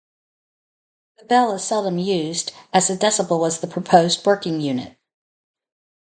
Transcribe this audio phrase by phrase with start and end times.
[1.19, 4.97] The bel is seldom used, as the decibel was the proposed working unit.